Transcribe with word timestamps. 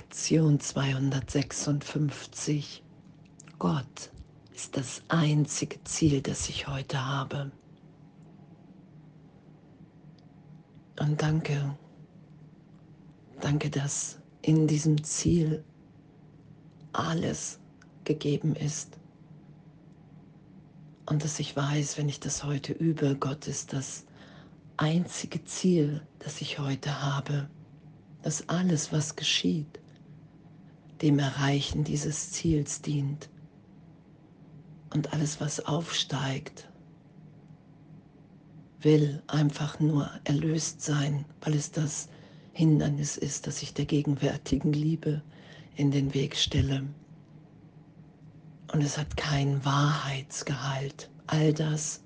Lektion 0.00 0.58
256. 0.58 2.82
Gott 3.58 4.10
ist 4.54 4.74
das 4.74 5.02
einzige 5.08 5.84
Ziel, 5.84 6.22
das 6.22 6.48
ich 6.48 6.68
heute 6.68 7.04
habe. 7.04 7.52
Und 10.98 11.20
danke, 11.20 11.76
danke, 13.42 13.68
dass 13.68 14.18
in 14.40 14.66
diesem 14.66 15.04
Ziel 15.04 15.62
alles 16.94 17.60
gegeben 18.04 18.56
ist. 18.56 18.98
Und 21.04 21.24
dass 21.24 21.38
ich 21.38 21.54
weiß, 21.54 21.98
wenn 21.98 22.08
ich 22.08 22.20
das 22.20 22.42
heute 22.42 22.72
übe, 22.72 23.16
Gott 23.16 23.46
ist 23.46 23.74
das 23.74 24.06
einzige 24.78 25.44
Ziel, 25.44 26.00
das 26.20 26.40
ich 26.40 26.58
heute 26.58 27.02
habe 27.02 27.50
dass 28.22 28.48
alles, 28.48 28.92
was 28.92 29.16
geschieht, 29.16 29.79
dem 31.02 31.18
Erreichen 31.18 31.84
dieses 31.84 32.32
Ziels 32.32 32.82
dient. 32.82 33.28
Und 34.92 35.12
alles, 35.12 35.40
was 35.40 35.64
aufsteigt, 35.64 36.68
will 38.80 39.22
einfach 39.26 39.78
nur 39.78 40.10
erlöst 40.24 40.82
sein, 40.82 41.24
weil 41.42 41.54
es 41.54 41.70
das 41.70 42.08
Hindernis 42.52 43.16
ist, 43.16 43.46
das 43.46 43.62
ich 43.62 43.74
der 43.74 43.84
gegenwärtigen 43.84 44.72
Liebe 44.72 45.22
in 45.76 45.90
den 45.90 46.12
Weg 46.14 46.36
stelle. 46.36 46.82
Und 48.72 48.82
es 48.82 48.98
hat 48.98 49.16
keinen 49.16 49.64
Wahrheitsgehalt. 49.64 51.10
All 51.26 51.52
das, 51.52 52.02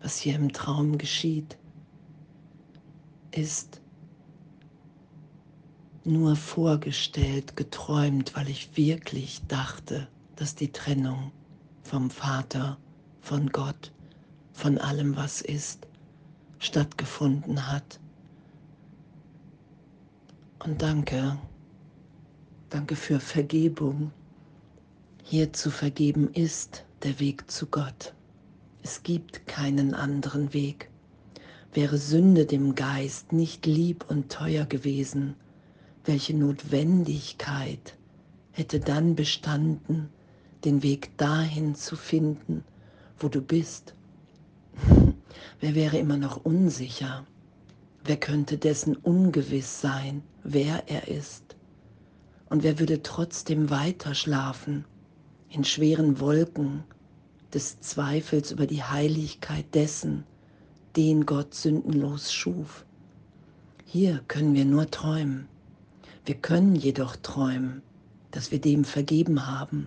was 0.00 0.18
hier 0.18 0.34
im 0.34 0.52
Traum 0.52 0.98
geschieht, 0.98 1.56
ist 3.30 3.80
nur 6.08 6.36
vorgestellt, 6.36 7.56
geträumt, 7.56 8.34
weil 8.34 8.48
ich 8.48 8.76
wirklich 8.76 9.42
dachte, 9.46 10.08
dass 10.36 10.54
die 10.54 10.72
Trennung 10.72 11.32
vom 11.82 12.10
Vater, 12.10 12.78
von 13.20 13.48
Gott, 13.50 13.92
von 14.52 14.78
allem, 14.78 15.16
was 15.16 15.40
ist, 15.40 15.86
stattgefunden 16.58 17.70
hat. 17.70 18.00
Und 20.64 20.82
danke, 20.82 21.38
danke 22.70 22.96
für 22.96 23.20
Vergebung. 23.20 24.10
Hier 25.22 25.52
zu 25.52 25.70
vergeben 25.70 26.32
ist 26.32 26.84
der 27.02 27.20
Weg 27.20 27.50
zu 27.50 27.66
Gott. 27.66 28.14
Es 28.82 29.02
gibt 29.02 29.46
keinen 29.46 29.94
anderen 29.94 30.52
Weg. 30.52 30.90
Wäre 31.72 31.98
Sünde 31.98 32.46
dem 32.46 32.74
Geist 32.74 33.32
nicht 33.32 33.66
lieb 33.66 34.06
und 34.08 34.32
teuer 34.32 34.64
gewesen, 34.64 35.36
welche 36.08 36.34
Notwendigkeit 36.34 37.98
hätte 38.52 38.80
dann 38.80 39.14
bestanden, 39.14 40.08
den 40.64 40.82
Weg 40.82 41.14
dahin 41.18 41.74
zu 41.74 41.96
finden, 41.96 42.64
wo 43.18 43.28
du 43.28 43.42
bist? 43.42 43.94
Wer 45.60 45.74
wäre 45.74 45.98
immer 45.98 46.16
noch 46.16 46.46
unsicher? 46.46 47.26
Wer 48.04 48.16
könnte 48.16 48.56
dessen 48.56 48.96
ungewiss 48.96 49.82
sein, 49.82 50.22
wer 50.44 50.88
er 50.88 51.08
ist? 51.08 51.56
Und 52.48 52.62
wer 52.62 52.78
würde 52.78 53.02
trotzdem 53.02 53.68
weiter 53.68 54.14
schlafen 54.14 54.86
in 55.50 55.62
schweren 55.62 56.20
Wolken 56.20 56.84
des 57.52 57.80
Zweifels 57.80 58.50
über 58.50 58.66
die 58.66 58.82
Heiligkeit 58.82 59.66
dessen, 59.74 60.24
den 60.96 61.26
Gott 61.26 61.52
sündenlos 61.52 62.32
schuf? 62.32 62.86
Hier 63.84 64.22
können 64.26 64.54
wir 64.54 64.64
nur 64.64 64.90
träumen. 64.90 65.48
Wir 66.28 66.34
können 66.34 66.76
jedoch 66.76 67.16
träumen, 67.16 67.80
dass 68.32 68.52
wir 68.52 68.60
dem 68.60 68.84
vergeben 68.84 69.46
haben, 69.46 69.86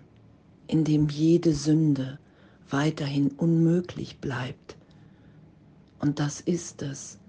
indem 0.66 1.08
jede 1.08 1.54
Sünde 1.54 2.18
weiterhin 2.68 3.28
unmöglich 3.28 4.18
bleibt. 4.18 4.76
Und 6.00 6.20
das 6.20 6.42
ist 6.42 6.82
es, 6.82 7.20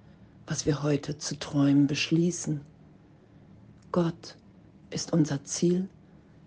was 0.47 0.65
wir 0.65 0.83
heute 0.83 1.19
zu 1.19 1.39
träumen 1.39 1.87
beschließen. 1.87 2.63
Gott 3.91 4.39
ist 4.89 5.13
unser 5.13 5.45
Ziel, 5.45 5.91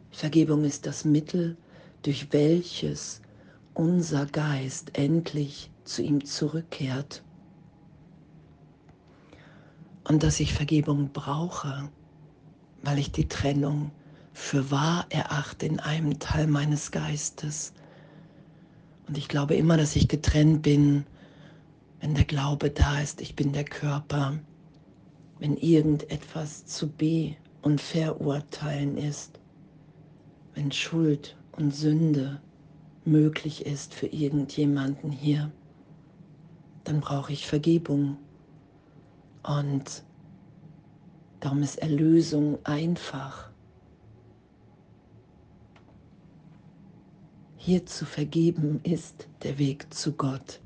Vergebung 0.09 0.63
ist 0.63 0.87
das 0.87 1.05
Mittel, 1.05 1.57
durch 2.01 2.33
welches 2.33 3.21
unser 3.75 4.25
Geist 4.25 4.97
endlich 4.97 5.69
zu 5.83 6.01
ihm 6.01 6.25
zurückkehrt. 6.25 7.21
Und 10.03 10.23
dass 10.23 10.39
ich 10.39 10.51
Vergebung 10.51 11.11
brauche, 11.13 11.91
weil 12.85 12.99
ich 12.99 13.11
die 13.11 13.27
Trennung 13.27 13.91
für 14.33 14.69
wahr 14.69 15.05
erachte 15.09 15.65
in 15.65 15.79
einem 15.79 16.19
Teil 16.19 16.47
meines 16.47 16.91
Geistes. 16.91 17.73
Und 19.07 19.17
ich 19.17 19.27
glaube 19.27 19.55
immer, 19.55 19.75
dass 19.75 19.95
ich 19.95 20.07
getrennt 20.07 20.61
bin, 20.61 21.05
wenn 21.99 22.13
der 22.13 22.25
Glaube 22.25 22.69
da 22.69 22.99
ist, 22.99 23.21
ich 23.21 23.35
bin 23.35 23.53
der 23.53 23.63
Körper, 23.63 24.37
wenn 25.39 25.57
irgendetwas 25.57 26.65
zu 26.65 26.87
be- 26.87 27.35
und 27.61 27.81
verurteilen 27.81 28.97
ist, 28.97 29.39
wenn 30.53 30.71
Schuld 30.71 31.35
und 31.53 31.73
Sünde 31.73 32.39
möglich 33.05 33.65
ist 33.65 33.93
für 33.93 34.07
irgendjemanden 34.07 35.11
hier, 35.11 35.51
dann 36.83 36.99
brauche 36.99 37.33
ich 37.33 37.47
Vergebung. 37.47 38.17
Und 39.43 40.03
Darum 41.45 41.61
ist 41.61 41.77
Erlösung 41.77 42.57
einfach. 42.65 43.51
Hier 47.55 47.85
zu 47.85 48.03
vergeben 48.03 48.79
ist 48.81 49.27
der 49.43 49.59
Weg 49.59 49.93
zu 49.93 50.13
Gott. 50.13 50.59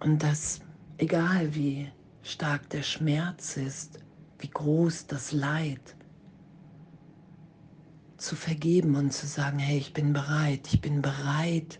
Und 0.00 0.22
das, 0.22 0.60
egal 0.96 1.54
wie 1.54 1.92
stark 2.22 2.70
der 2.70 2.82
Schmerz 2.82 3.58
ist, 3.58 3.98
wie 4.38 4.48
groß 4.48 5.06
das 5.08 5.32
Leid, 5.32 5.96
zu 8.16 8.34
vergeben 8.34 8.96
und 8.96 9.12
zu 9.12 9.26
sagen, 9.26 9.58
hey, 9.58 9.76
ich 9.76 9.92
bin 9.92 10.14
bereit, 10.14 10.66
ich 10.72 10.80
bin 10.80 11.02
bereit, 11.02 11.78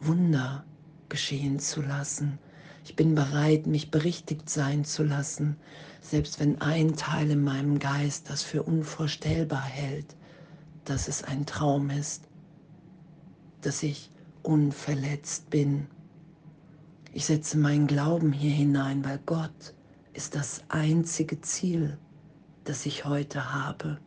Wunder 0.00 0.64
geschehen 1.10 1.58
zu 1.58 1.82
lassen. 1.82 2.38
Ich 2.84 2.96
bin 2.96 3.14
bereit, 3.14 3.66
mich 3.66 3.90
berichtigt 3.90 4.50
sein 4.50 4.84
zu 4.84 5.02
lassen, 5.02 5.56
selbst 6.02 6.38
wenn 6.38 6.60
ein 6.60 6.96
Teil 6.96 7.30
in 7.30 7.42
meinem 7.42 7.78
Geist 7.78 8.28
das 8.28 8.42
für 8.42 8.62
unvorstellbar 8.62 9.62
hält, 9.62 10.14
dass 10.84 11.08
es 11.08 11.24
ein 11.24 11.46
Traum 11.46 11.88
ist, 11.88 12.28
dass 13.62 13.82
ich 13.82 14.10
unverletzt 14.42 15.48
bin. 15.48 15.86
Ich 17.14 17.24
setze 17.24 17.56
meinen 17.56 17.86
Glauben 17.86 18.32
hier 18.32 18.52
hinein, 18.52 19.02
weil 19.02 19.18
Gott 19.24 19.74
ist 20.12 20.34
das 20.34 20.62
einzige 20.68 21.40
Ziel, 21.40 21.96
das 22.64 22.84
ich 22.84 23.06
heute 23.06 23.54
habe. 23.54 23.98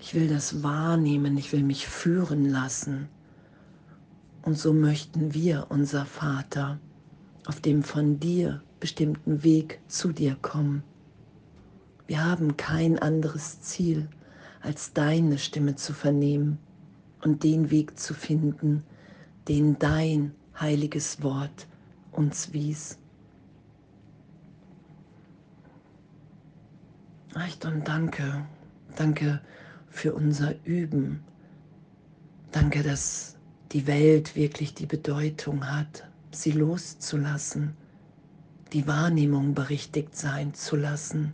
Ich 0.00 0.14
will 0.14 0.28
das 0.28 0.62
wahrnehmen, 0.62 1.36
ich 1.36 1.52
will 1.52 1.62
mich 1.62 1.86
führen 1.86 2.46
lassen. 2.46 3.08
Und 4.44 4.58
so 4.58 4.74
möchten 4.74 5.32
wir, 5.32 5.66
unser 5.70 6.04
Vater, 6.04 6.78
auf 7.46 7.60
dem 7.60 7.82
von 7.82 8.20
dir 8.20 8.62
bestimmten 8.78 9.42
Weg 9.42 9.80
zu 9.88 10.12
dir 10.12 10.36
kommen. 10.42 10.82
Wir 12.06 12.22
haben 12.22 12.58
kein 12.58 12.98
anderes 12.98 13.62
Ziel, 13.62 14.06
als 14.60 14.92
deine 14.92 15.38
Stimme 15.38 15.76
zu 15.76 15.94
vernehmen 15.94 16.58
und 17.22 17.42
den 17.42 17.70
Weg 17.70 17.98
zu 17.98 18.12
finden, 18.12 18.84
den 19.48 19.78
dein 19.78 20.32
heiliges 20.60 21.22
Wort 21.22 21.66
uns 22.12 22.52
wies. 22.52 22.98
Echt 27.34 27.64
und 27.64 27.88
danke, 27.88 28.44
danke 28.94 29.40
für 29.88 30.14
unser 30.14 30.54
Üben. 30.66 31.20
Danke, 32.52 32.82
dass 32.82 33.36
die 33.74 33.86
Welt 33.86 34.36
wirklich 34.36 34.72
die 34.72 34.86
Bedeutung 34.86 35.70
hat, 35.70 36.08
sie 36.30 36.52
loszulassen 36.52 37.76
die 38.74 38.88
Wahrnehmung 38.88 39.54
berichtigt 39.54 40.16
sein 40.16 40.52
zu 40.52 40.74
lassen. 40.74 41.32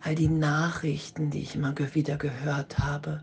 All 0.00 0.16
die 0.16 0.28
Nachrichten, 0.28 1.30
die 1.30 1.42
ich 1.42 1.54
immer 1.54 1.74
wieder 1.94 2.16
gehört 2.16 2.80
habe, 2.80 3.22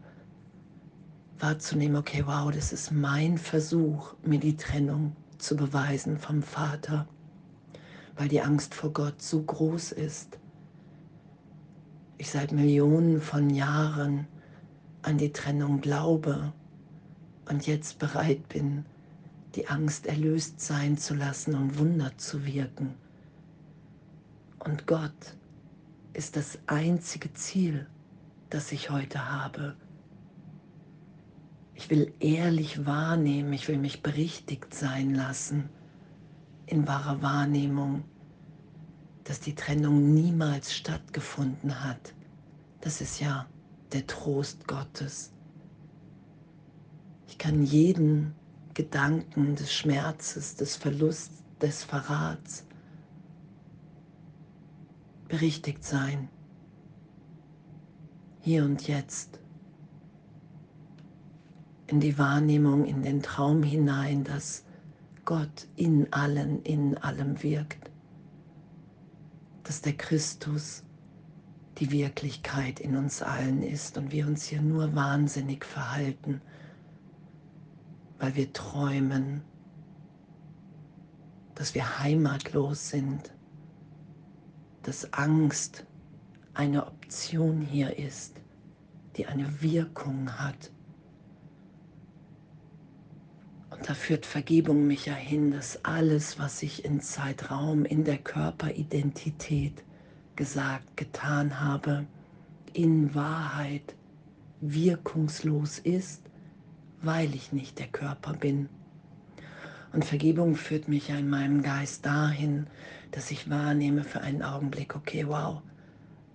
wahrzunehmen, 1.39 1.97
okay, 1.97 2.23
wow, 2.25 2.49
das 2.49 2.71
ist 2.71 2.91
mein 2.91 3.38
Versuch, 3.38 4.13
mir 4.23 4.39
die 4.39 4.55
Trennung 4.55 5.13
zu 5.38 5.57
beweisen 5.57 6.17
vom 6.17 6.41
Vater, 6.41 7.05
weil 8.15 8.29
die 8.29 8.41
Angst 8.41 8.73
vor 8.73 8.94
Gott 8.94 9.21
so 9.21 9.41
groß 9.41 9.91
ist. 9.91 10.39
Ich 12.17 12.31
seit 12.31 12.53
Millionen 12.53 13.19
von 13.19 13.49
Jahren 13.49 14.25
an 15.01 15.17
die 15.17 15.33
Trennung 15.33 15.81
glaube 15.81 16.53
und 17.49 17.67
jetzt 17.67 17.99
bereit 17.99 18.47
bin, 18.49 18.85
die 19.55 19.67
Angst 19.67 20.05
erlöst 20.05 20.61
sein 20.61 20.97
zu 20.97 21.15
lassen 21.15 21.55
und 21.55 21.77
Wunder 21.77 22.11
zu 22.17 22.45
wirken. 22.45 22.95
Und 24.59 24.85
Gott 24.85 25.35
ist 26.13 26.35
das 26.35 26.59
einzige 26.67 27.33
Ziel, 27.33 27.88
das 28.49 28.71
ich 28.71 28.89
heute 28.89 29.31
habe. 29.31 29.75
Ich 31.73 31.89
will 31.89 32.13
ehrlich 32.19 32.85
wahrnehmen, 32.85 33.53
ich 33.53 33.67
will 33.67 33.77
mich 33.77 34.01
berichtigt 34.01 34.73
sein 34.73 35.13
lassen 35.13 35.69
in 36.65 36.88
wahrer 36.88 37.21
Wahrnehmung, 37.21 38.03
dass 39.23 39.39
die 39.39 39.55
Trennung 39.55 40.13
niemals 40.13 40.73
stattgefunden 40.73 41.83
hat. 41.83 42.13
Das 42.81 42.99
ist 42.99 43.19
ja 43.19 43.45
der 43.94 44.05
Trost 44.07 44.67
Gottes. 44.67 45.31
Ich 47.27 47.38
kann 47.38 47.63
jeden 47.63 48.33
Gedanken 48.74 49.56
des 49.56 49.74
Schmerzes, 49.74 50.56
des 50.56 50.75
Verlusts, 50.75 51.44
des 51.62 51.83
Verrats 51.83 52.65
berichtigt 55.27 55.83
sein. 55.83 56.29
Hier 58.41 58.63
und 58.63 58.88
jetzt. 58.88 59.39
In 61.88 62.00
die 62.00 62.18
Wahrnehmung, 62.18 62.85
in 62.85 63.01
den 63.03 63.21
Traum 63.21 63.63
hinein, 63.63 64.23
dass 64.23 64.63
Gott 65.25 65.68
in 65.75 66.12
allen, 66.13 66.62
in 66.63 66.97
allem 66.97 67.41
wirkt. 67.44 67.91
Dass 69.63 69.81
der 69.81 69.94
Christus 69.94 70.83
die 71.80 71.91
Wirklichkeit 71.91 72.80
in 72.80 72.95
uns 72.95 73.21
allen 73.21 73.62
ist 73.62 73.97
und 73.97 74.12
wir 74.12 74.27
uns 74.27 74.45
hier 74.45 74.62
nur 74.62 74.95
wahnsinnig 74.95 75.65
verhalten, 75.65 76.41
weil 78.19 78.36
wir 78.36 78.52
träumen, 78.54 79.42
dass 81.56 81.75
wir 81.75 82.00
heimatlos 82.00 82.90
sind, 82.90 83.34
dass 84.84 85.12
Angst 85.14 85.86
eine 86.54 86.86
Option 86.88 87.62
hier 87.62 87.98
ist, 87.98 88.42
die 89.16 89.25
eine 89.25 89.62
Wirkung 89.62 90.31
hat. 90.40 90.72
Und 93.69 93.88
da 93.88 93.94
führt 93.94 94.25
Vergebung 94.25 94.88
mich 94.88 95.06
ja 95.06 95.14
hin, 95.14 95.52
dass 95.52 95.84
alles, 95.84 96.40
was 96.40 96.64
ich 96.64 96.86
in 96.86 97.02
Zeitraum, 97.02 97.86
in 97.86 98.04
der 98.04 98.18
Körperidentität 98.18 99.84
gesagt, 100.36 100.98
getan 100.98 101.60
habe, 101.60 102.08
in 102.74 103.14
Wahrheit 103.14 103.96
wirkungslos 104.62 105.80
ist, 105.80 106.26
weil 107.01 107.33
ich 107.35 107.51
nicht 107.51 107.79
der 107.79 107.88
Körper 107.88 108.33
bin. 108.33 108.69
Und 109.94 110.05
Vergebung 110.05 110.55
führt 110.55 110.88
mich 110.88 111.07
ja 111.07 111.17
in 111.17 111.29
meinem 111.29 111.61
Geist 111.61 112.05
dahin, 112.05 112.67
dass 113.11 113.31
ich 113.31 113.49
wahrnehme 113.49 114.03
für 114.03 114.21
einen 114.21 114.44
Augenblick, 114.44 114.95
okay, 114.95 115.25
wow, 115.27 115.61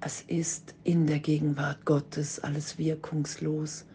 es 0.01 0.23
ist 0.23 0.75
in 0.85 1.07
der 1.07 1.21
Gegenwart 1.21 1.85
Gottes 1.85 2.41
alles 2.41 2.79
wirkungslos. 2.79 3.87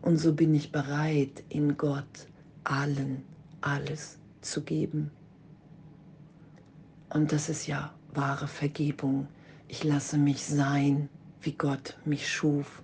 Und 0.00 0.16
so 0.18 0.32
bin 0.32 0.54
ich 0.54 0.72
bereit, 0.72 1.44
in 1.48 1.76
Gott 1.76 2.26
allen 2.64 3.22
alles 3.60 4.18
zu 4.40 4.62
geben. 4.62 5.10
Und 7.10 7.32
das 7.32 7.48
ist 7.48 7.66
ja 7.66 7.92
wahre 8.14 8.48
Vergebung. 8.48 9.28
Ich 9.68 9.84
lasse 9.84 10.16
mich 10.16 10.44
sein, 10.44 11.08
wie 11.42 11.52
Gott 11.52 11.98
mich 12.04 12.28
schuf. 12.28 12.82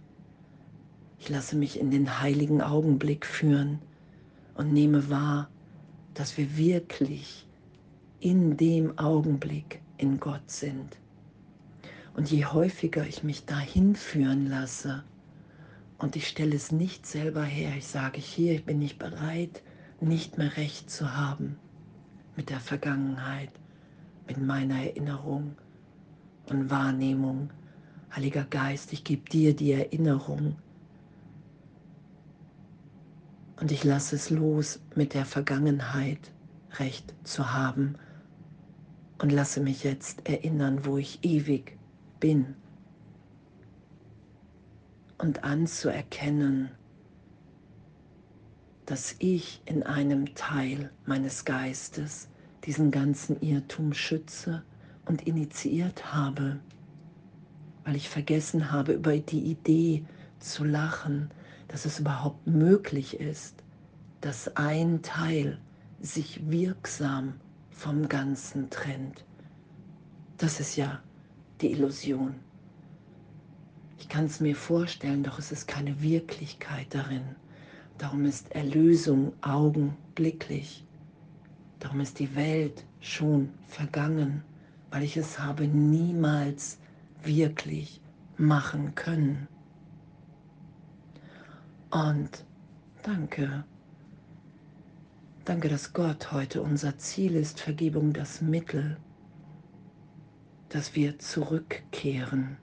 Ich 1.19 1.29
lasse 1.29 1.57
mich 1.57 1.79
in 1.79 1.91
den 1.91 2.21
heiligen 2.21 2.63
Augenblick 2.63 3.27
führen 3.27 3.81
und 4.55 4.73
nehme 4.73 5.11
wahr, 5.11 5.51
dass 6.15 6.37
wir 6.39 6.57
wirklich 6.57 7.47
in 8.21 8.57
dem 8.57 8.99
Augenblick 8.99 9.81
in 9.99 10.19
Gott 10.21 10.51
sind. 10.51 10.97
Und 12.15 12.31
je 12.31 12.47
häufiger 12.47 13.07
ich 13.07 13.23
mich 13.23 13.45
dahin 13.45 13.95
führen 13.95 14.47
lasse 14.49 15.05
und 15.99 16.17
ich 16.17 16.29
stelle 16.29 16.57
es 16.57 16.73
nicht 16.73 17.07
selber 17.07 17.45
her, 17.45 17.73
ich 17.77 17.87
sage 17.87 18.21
hier, 18.21 18.55
ich 18.55 18.65
bin 18.65 18.79
nicht 18.79 18.99
bereit, 18.99 19.63
nicht 20.01 20.39
mehr 20.39 20.57
recht 20.57 20.91
zu 20.91 21.17
haben 21.17 21.57
mit 22.37 22.51
der 22.51 22.61
Vergangenheit, 22.61 23.51
mit 24.27 24.39
meiner 24.39 24.77
Erinnerung 24.77 25.57
und 26.49 26.71
Wahrnehmung. 26.71 27.51
Heiliger 28.15 28.45
Geist, 28.45 28.93
ich 28.93 29.05
gebe 29.05 29.29
dir 29.29 29.55
die 29.55 29.73
Erinnerung 29.73 30.57
und 33.61 33.73
ich 33.73 33.85
lasse 33.85 34.17
es 34.17 34.31
los, 34.31 34.81
mit 34.95 35.15
der 35.15 35.25
Vergangenheit 35.25 36.33
recht 36.79 37.15
zu 37.25 37.53
haben. 37.53 37.97
Und 39.21 39.33
lasse 39.33 39.61
mich 39.61 39.83
jetzt 39.83 40.29
erinnern, 40.29 40.85
wo 40.85 40.97
ich 40.97 41.25
ewig 41.25 41.77
bin. 42.21 42.55
Und 45.19 45.43
anzuerkennen, 45.43 46.71
dass 48.87 49.17
ich 49.19 49.61
in 49.65 49.83
einem 49.83 50.37
Teil 50.37 50.91
meines 51.05 51.45
Geistes 51.45 52.29
diesen 52.65 52.93
ganzen 52.93 53.41
Irrtum 53.41 53.93
schütze 53.93 54.63
und 55.05 55.27
initiiert 55.27 56.13
habe, 56.15 56.61
weil 57.85 57.97
ich 57.97 58.09
vergessen 58.09 58.71
habe, 58.71 58.93
über 58.93 59.17
die 59.19 59.51
Idee 59.51 60.05
zu 60.39 60.65
lachen, 60.65 61.31
dass 61.69 61.85
es 61.85 62.01
überhaupt 62.01 62.47
möglich 62.47 63.21
ist, 63.21 63.63
dass 64.21 64.57
ein 64.57 65.03
Teil 65.03 65.59
sich 66.01 66.51
wirksam 66.51 67.35
vom 67.71 68.09
Ganzen 68.09 68.71
trennt. 68.71 69.25
Das 70.39 70.61
ist 70.61 70.77
ja 70.77 71.01
die 71.61 71.73
Illusion. 71.73 72.35
Ich 73.99 74.09
kann 74.09 74.25
es 74.25 74.41
mir 74.41 74.57
vorstellen, 74.57 75.23
doch 75.23 75.39
es 75.39 75.53
ist 75.53 75.67
keine 75.67 76.01
Wirklichkeit 76.01 76.87
darin. 76.91 77.37
Darum 77.99 78.25
ist 78.25 78.53
Erlösung 78.53 79.33
augenblicklich. 79.43 80.87
Darum 81.81 82.01
ist 82.01 82.19
die 82.19 82.35
Welt 82.35 82.85
schon 83.01 83.51
vergangen, 83.67 84.43
weil 84.91 85.03
ich 85.03 85.17
es 85.17 85.39
habe 85.39 85.67
niemals 85.67 86.79
wirklich 87.23 88.01
machen 88.37 88.95
können. 88.95 89.49
Und 91.91 92.45
danke. 93.03 93.65
Danke, 95.45 95.71
dass 95.71 95.95
Gott 95.95 96.33
heute 96.33 96.61
unser 96.61 96.99
Ziel 96.99 97.35
ist, 97.35 97.61
Vergebung 97.61 98.13
das 98.13 98.43
Mittel, 98.43 98.99
dass 100.69 100.95
wir 100.95 101.19
zurückkehren. 101.19 102.59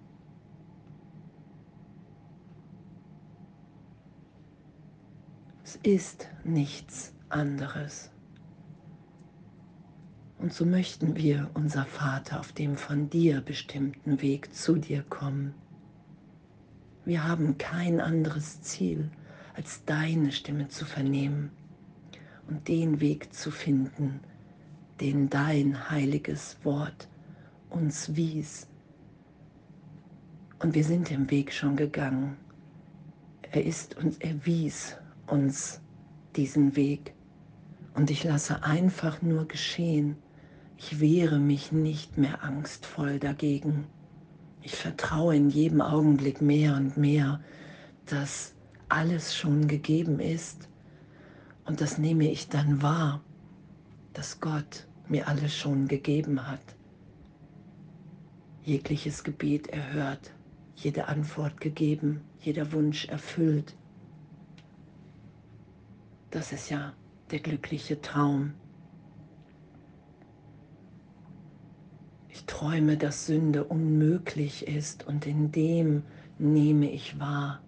Es 5.63 5.77
ist 5.77 6.27
nichts 6.43 7.11
anderes. 7.29 8.11
Und 10.37 10.53
so 10.53 10.63
möchten 10.63 11.15
wir, 11.15 11.49
unser 11.55 11.85
Vater, 11.85 12.39
auf 12.39 12.51
dem 12.51 12.77
von 12.77 13.09
dir 13.09 13.41
bestimmten 13.41 14.21
Weg 14.21 14.53
zu 14.53 14.75
dir 14.75 15.01
kommen. 15.01 15.55
Wir 17.05 17.23
haben 17.23 17.59
kein 17.59 18.01
anderes 18.01 18.61
Ziel, 18.61 19.11
als 19.53 19.85
deine 19.85 20.31
Stimme 20.31 20.69
zu 20.69 20.85
vernehmen 20.85 21.51
und 22.47 22.67
den 22.67 22.99
Weg 22.99 23.31
zu 23.31 23.51
finden, 23.51 24.19
den 24.99 25.29
dein 25.29 25.89
heiliges 25.91 26.57
Wort 26.63 27.07
uns 27.69 28.15
wies. 28.15 28.67
Und 30.57 30.73
wir 30.73 30.83
sind 30.83 31.11
den 31.11 31.29
Weg 31.29 31.53
schon 31.53 31.75
gegangen. 31.75 32.37
Er 33.51 33.63
ist 33.63 33.95
uns, 33.97 34.17
er 34.17 34.43
wies 34.45 34.97
uns 35.27 35.81
diesen 36.35 36.75
Weg. 36.75 37.13
Und 37.93 38.09
ich 38.09 38.23
lasse 38.23 38.63
einfach 38.63 39.21
nur 39.21 39.47
geschehen. 39.47 40.17
Ich 40.77 40.99
wehre 40.99 41.39
mich 41.39 41.71
nicht 41.71 42.17
mehr 42.17 42.43
angstvoll 42.43 43.19
dagegen. 43.19 43.85
Ich 44.65 44.75
vertraue 44.75 45.35
in 45.35 45.51
jedem 45.51 45.79
Augenblick 45.79 46.41
mehr 46.41 46.75
und 46.75 46.97
mehr, 46.97 47.39
dass 48.07 48.55
alles 48.89 49.35
schon 49.35 49.67
gegeben 49.67 50.19
ist. 50.19 50.69
Und 51.65 51.81
das 51.81 51.99
nehme 51.99 52.31
ich 52.31 52.49
dann 52.49 52.81
wahr, 52.81 53.21
dass 54.13 54.39
Gott 54.39 54.87
mir 55.07 55.27
alles 55.27 55.55
schon 55.55 55.87
gegeben 55.87 56.47
hat. 56.47 56.63
Jegliches 58.63 59.23
Gebet 59.23 59.67
erhört, 59.67 60.33
jede 60.75 61.09
Antwort 61.09 61.61
gegeben, 61.61 62.21
jeder 62.39 62.71
Wunsch 62.71 63.05
erfüllt. 63.05 63.75
Das 66.31 66.51
ist 66.51 66.71
ja 66.71 66.93
der 67.29 67.39
glückliche 67.39 68.01
Traum. 68.01 68.55
Ich 72.35 72.43
träume, 72.47 72.97
dass 72.97 73.27
Sünde 73.27 73.63
unmöglich 73.63 74.67
ist 74.67 75.07
und 75.07 75.25
in 75.25 75.53
dem 75.53 76.03
nehme 76.37 76.91
ich 76.91 77.17
wahr, 77.17 77.61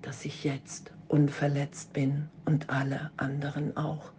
dass 0.00 0.24
ich 0.24 0.44
jetzt 0.44 0.92
unverletzt 1.08 1.92
bin 1.92 2.30
und 2.46 2.70
alle 2.70 3.10
anderen 3.18 3.76
auch. 3.76 4.12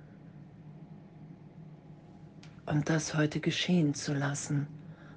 Und 2.68 2.88
das 2.88 3.16
heute 3.16 3.40
geschehen 3.40 3.96
zu 3.96 4.14
lassen. 4.14 4.68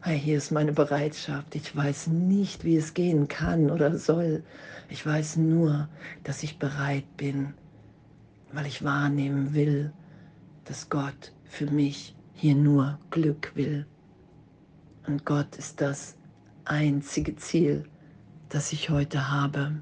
Hier 0.06 0.38
ist 0.38 0.52
meine 0.52 0.72
Bereitschaft. 0.72 1.54
Ich 1.54 1.76
weiß 1.76 2.06
nicht, 2.06 2.64
wie 2.64 2.76
es 2.78 2.94
gehen 2.94 3.28
kann 3.28 3.70
oder 3.70 3.98
soll. 3.98 4.42
Ich 4.88 5.04
weiß 5.04 5.36
nur, 5.36 5.90
dass 6.24 6.42
ich 6.42 6.58
bereit 6.58 7.18
bin, 7.18 7.52
weil 8.54 8.64
ich 8.64 8.82
wahrnehmen 8.82 9.52
will, 9.52 9.92
dass 10.64 10.88
Gott 10.88 11.34
für 11.44 11.66
mich 11.66 12.16
hier 12.32 12.54
nur 12.54 12.98
Glück 13.10 13.52
will. 13.54 13.84
Und 15.06 15.24
Gott 15.24 15.56
ist 15.56 15.80
das 15.80 16.16
einzige 16.64 17.36
Ziel, 17.36 17.84
das 18.48 18.72
ich 18.72 18.90
heute 18.90 19.30
habe. 19.30 19.80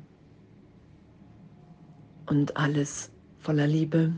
Und 2.27 2.57
alles 2.57 3.11
voller 3.39 3.67
Liebe. 3.67 4.13